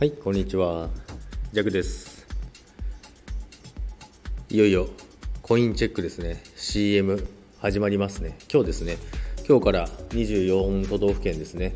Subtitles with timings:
[0.00, 0.88] はいこんにちは。
[1.52, 2.26] ジャクです。
[4.48, 4.88] いよいよ
[5.42, 6.42] コインチェックですね。
[6.56, 7.22] CM
[7.58, 8.38] 始まりますね。
[8.50, 8.96] 今日ですね。
[9.46, 11.74] 今日から24都道府県ですね。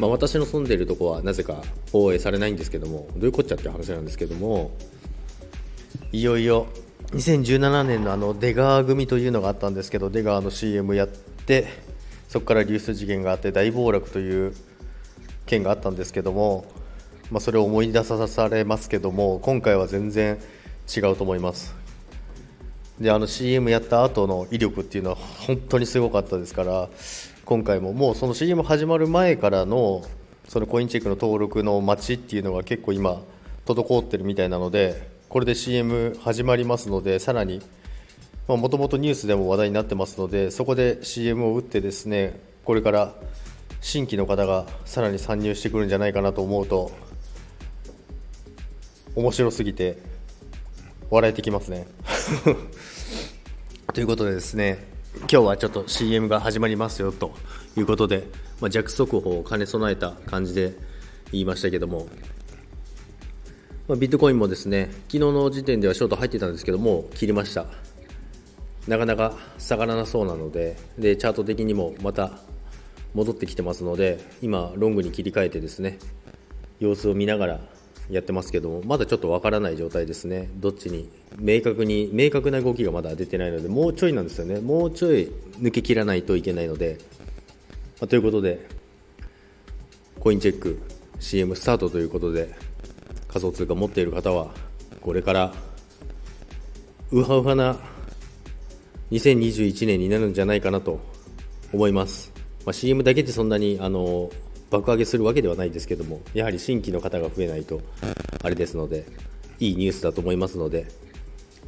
[0.00, 1.62] まあ、私の住んでいるとこはなぜか
[1.92, 4.72] 放映されないんですけどもどういうこっちゃっていう話なんですけども
[6.10, 6.66] いよいよ
[7.12, 11.08] 2017年のあの出川組というのがあったんですけど出川の CM やっ
[11.46, 11.68] て
[12.26, 14.52] そこから流出事件があって大暴落という
[15.46, 16.64] 件があったんですけども、
[17.32, 20.38] まあ、それを思い出さされますけども今回は全然
[20.94, 21.74] 違うと思います。
[23.00, 26.90] であの CM やった後の威力っていうのは本当にすごかったですから
[27.46, 30.02] 今回ももうその CM 始まる前からの
[30.46, 33.22] そのコインチェックの登録の待ちっていうのが結構今
[33.64, 37.62] 滞ってるみたいなのでこれで CM 始まりますのでさらに
[38.46, 43.14] もともとニュースでも話題になってますのでそこで CM を打ってですねこれから
[43.80, 46.92] 新規の方がさらに参入してくるんじゃないかなと思うと
[49.14, 49.98] 面白すぎて
[51.10, 51.86] 笑えてきますね。
[53.92, 54.86] ということでですね
[55.20, 57.32] 今日はちょっと CM が始まりますよと
[57.76, 58.26] いうことで、
[58.60, 60.74] まあ、弱速報を兼ね備えた感じで
[61.30, 62.08] 言いましたけども、
[63.86, 67.66] まあ、ビットコインもですね昨日の時点ではショート入ってたんですけども切りました。
[68.88, 72.38] なかなか下がらなそうなのででチャート的にもまた
[73.14, 75.98] 戻ってきてますので今ロングに切り替えてですね
[76.80, 77.60] 様子を見ながら
[78.10, 80.48] やってますけどもまだちょっとわからない状態ですね。
[80.56, 81.08] どっちに
[81.38, 84.60] 明確に明確な動きがまだ出てないのでもうちょいなんですよね。
[84.60, 86.98] もうちょい抜けきらないといけないので、
[88.00, 88.66] まあ、ということで
[90.20, 90.80] コインチェック
[91.18, 92.54] CM スタートということで
[93.28, 94.48] 仮想通貨持っている方は
[95.00, 95.52] これから
[97.10, 97.78] ウハウハな
[99.10, 101.00] 2021年になるんじゃないかなと
[101.72, 102.32] 思います、
[102.64, 104.30] まあ、CM だけでそんなにあの
[104.72, 107.80] 爆上げするわけではないですけどもやはり新規の方が増えないと
[108.42, 109.04] あれですので
[109.60, 110.86] いいニュースだと思いますので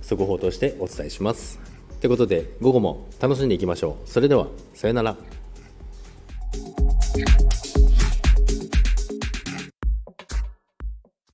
[0.00, 1.60] 速報としてお伝えします。
[2.00, 4.08] ということで午後も楽しんでいきましょう。
[4.08, 5.16] それではさよなら。